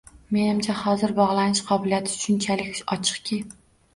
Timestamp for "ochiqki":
2.97-3.39